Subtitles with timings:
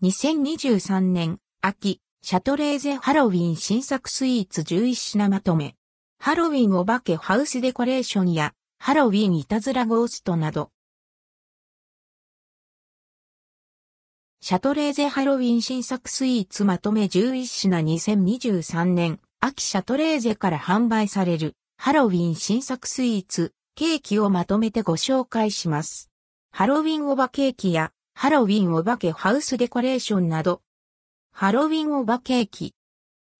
[0.00, 5.74] 2023年秋、シャトレーゼハロウィン新作スイーツ11品まとめ。
[6.20, 10.70] ハロウィンお化けハウスデコレーションやハロウィンいたずらゴーストなど。
[14.40, 26.08] シャトレーゼハロウィン新作スイーツまとめ11品2023年秋シャトレーゼから販売されるハロウィン新作スイーツケーキをまとめてご紹介します。
[26.52, 27.90] ハロウィンおばケーキや
[28.20, 30.60] ハロウィンお化けハウスデコレーションなど、
[31.30, 32.74] ハロウィンおばケーキ、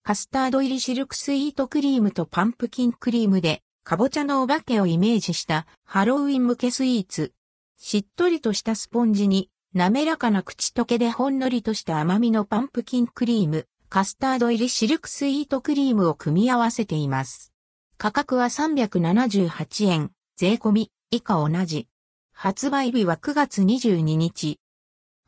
[0.03, 7.33] カスタード入りシルクスイートクリームとパンプキンクリームで、かぼちゃのお化けをイメージしたハロウィン向けスイーツ。
[7.77, 17.51] しっとりとしたスポンジに、滑らかな口溶けでほんのりとした甘みのパンプキンクリーム、カスタード入りシルクスイートクリームを組み合わせています。
[17.97, 21.89] 価格は378円、税込み、以下同じ。
[22.31, 24.57] 発売日は9月22日。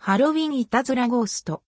[0.03, 1.61] ハロウィンいたずらゴースト。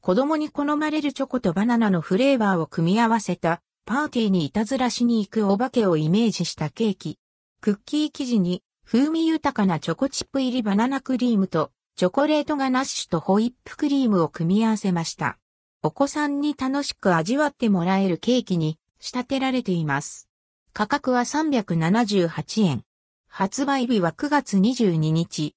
[0.00, 7.20] 子供に好まれるチョコとバナナのフレーバーを組み合わせたパーティーにいたずらしに行くお化けをイメージしたケーキ。
[7.60, 15.38] クッキー生地に風味豊かなチョコチップ入りバナナクリームとチョコレートガナッシュとホイップクリームを組み合わせました。
[15.84, 20.28] お子さんに楽しく味わってもらえるケーキに仕立てられています。
[20.72, 22.82] 価格は378円。
[23.28, 25.54] 発売日は9月22日。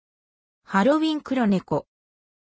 [0.63, 1.87] ハロウィン黒猫。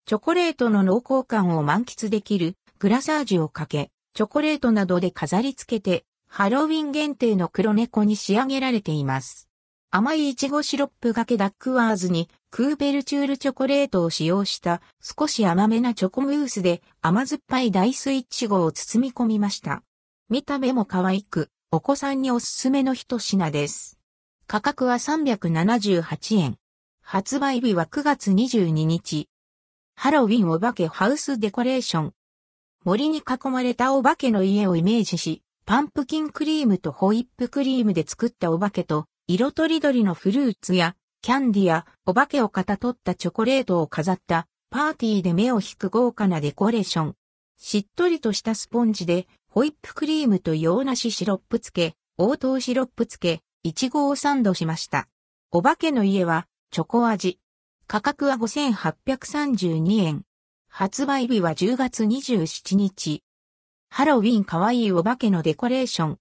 [0.05, 9.47] チョコレートの濃厚感を満喫できるグラサージュをかけ、チョコレートなどで飾り付けて、ハロウィン限定の黒猫に仕上げられています。
[9.91, 19.83] 甘いイチゴシロップがけダックワーズにクーベルチュールチョコレートを使用した少し甘めなチョコムースで甘酸っぱいダイスイチゴを包み込みました。
[20.29, 23.99] 見た目も可愛く、お子さんにおすすめの一品です。
[24.47, 26.57] 価格は378円。
[27.01, 29.29] 発売日は9月22日。
[29.95, 32.13] ハロウィンお化けハウスデコレーション。
[32.83, 47.15] 森に囲まれたお化けの家をイメージし、パンプキンクリームとホイップクリームで作ったお化けと、色とりどりのフルーツや、キャンディや、お化けをかたとったチョコレートを飾った、パーティーで目を引く豪華なデコレーション。
[47.57, 55.07] しっとりとしたスポンジで、ホイップクリームと洋梨シロップ漬け、応答シロップ漬け、いちごをサンドしました。
[55.49, 57.39] お化けの家は、チョコ味。
[57.93, 60.23] 価格は5832円。
[60.67, 63.21] 発売日は10月27日。
[63.91, 66.17] ハロウィンかわいいお化けのデコレーション。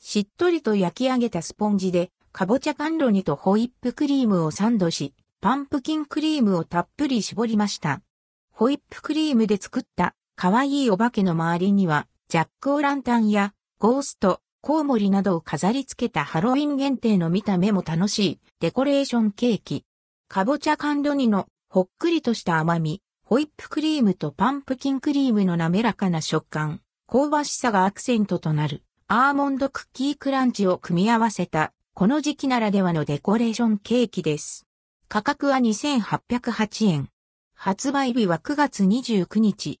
[0.00, 8.02] しっとりと焼き上げたスポンジで、かぼちゃ甘露煮とホイップクリームをサンドし、パンプキンクリームをたっぷり絞りました。
[8.50, 19.84] ホイップクリームで作ったかわいいお化けの周りには、ジャックオランタンやゴースト、コウモリなどを飾り付けたハロウィン限定の見た目も楽しいデコレーションケーキ。
[20.28, 34.66] かぼちゃ甘露煮のほっくりとした甘み、ホイップクリームとパンプキンクリームの滑らかな食感、香ばしさがアクセントとなるアーモンドクッキークランチを組み合わせたこの時期ならではのデコレーションケーキです。
[35.08, 37.08] 価格は2808円。
[37.54, 39.80] 発売日は9月29日。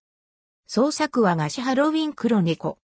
[0.68, 2.78] 創作和菓子ハロウィン黒猫。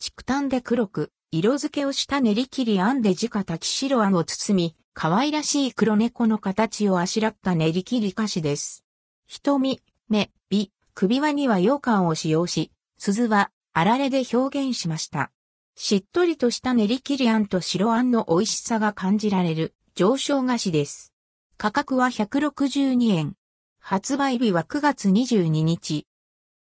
[0.00, 8.84] 竹炭で黒く、色付けをした練り切りあんで直炊き白あんを包み、可愛らしい黒猫の形をあしらった練り切り菓子です。
[9.28, 15.30] 瞳、目、尾、首輪には羊羹を使用し、鈴はあられで表現しました。
[15.76, 21.14] しっとりとした練り切りあんと白あんの美味しさが感じられる上昇菓子です。
[21.56, 23.36] 価格は162円。
[23.78, 26.08] 発売日は9月22日。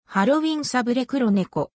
[0.06, 1.74] ハロウィンサブレ黒猫。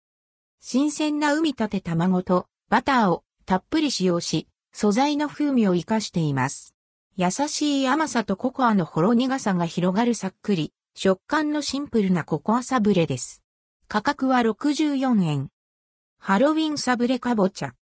[0.59, 6.73] 新鮮な海立て卵とバターをたっぷり使用し、素材の風味を活かしています。
[7.15, 13.43] 優しい甘さとココアのほろ苦さが広がるさっくり、食感のシンプルなココアサブレです。
[13.87, 15.49] 価格は64円。
[16.17, 17.75] ハロウィンサブレかぼちゃ。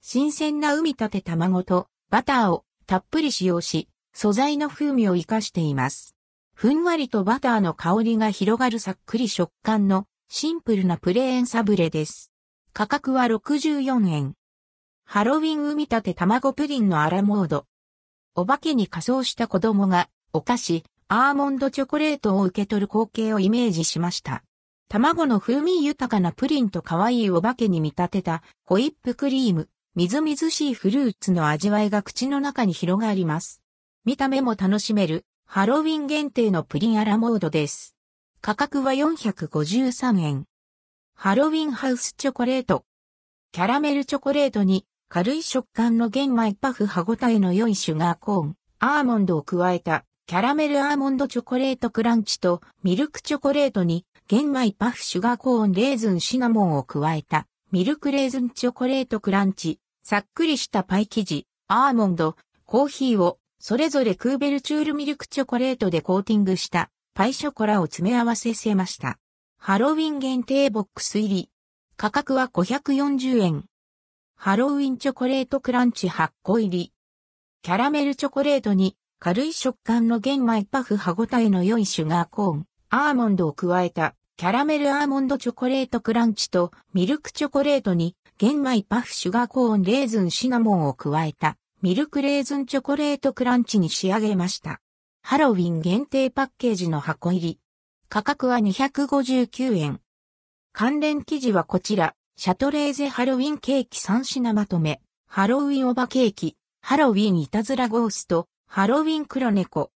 [0.00, 6.14] 新鮮な海立て卵とバターをたっぷり使用し、素材の風味を活かしています。
[6.54, 12.30] ふんわりとバターの香りが広がるさっくり食感のシンプルなプレーンサブレです。
[12.72, 14.34] 価格は64円。
[15.12, 17.66] ハロウィン産み立て卵プリンのアラモード。
[18.36, 24.44] お化けに仮装した子供がお菓子、アーモンドチョコレートを受け取る光景をイメージしました。
[24.88, 33.62] 卵の風味豊かなプリンと可愛いお化けに見立てたホイップクリーム、みずみずしいフルーツの味わいが口の中に広がります。
[34.04, 37.96] 見た目も楽しめるハロウィン限定のプリンアラモードです。
[38.40, 40.44] 価格は453円。
[41.16, 42.84] ハロウィンハウスチョコレート。
[43.50, 69.18] キャラメルチョコレートに軽い食感の玄米パフ歯ごたえの良いシュガーコーン、アーモンドを加えたキャラメルアーモンドチョコレートクランチとミルクチョコレートに玄米パフシュガーコーンレーズンシナモンを加えたミルクレーズンチョコレートクランチ、さっくりしたパイ生地、アーモンド、コーヒーをそれぞれクーベルチュールミルクチョコレートでコーティングしたパイショコラを詰め合わせせました。
[69.58, 71.50] ハロウィン限定ボックス入り。
[71.96, 73.64] 価格は540円。
[74.42, 76.92] ハロウィンチョコレートクランチ8個入り。
[77.60, 94.80] キャラメルチョコレートに軽い食感の玄米パフ歯ごたえの良いシュガーコーン、アーモンドを加えたキャラメルアーモンドチョコレートクランチとミルクチョコレートに玄米パフシュガーコーンレーズンシナモンを加えたミルクレーズンチョコレートクランチに仕上げました。
[95.20, 97.58] ハロウィン限定パッケージの箱入り。
[98.08, 100.00] 価格は259円。
[100.72, 109.90] 関連記事はこちら、シャトレーゼハロウィンケーキ3品まとめ、ハロウィンオバケーキ、ハロウィンいたずらゴースト、ハロウィン黒猫。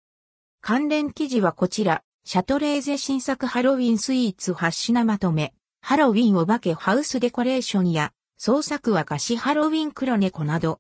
[0.61, 10.71] 関連記事はこちら、シャトレーゼ新作ハロウィンスイーツ8品まとめ、ハロウィンお化けハウスデコレーションや、創作は菓子ハロウィン黒猫など、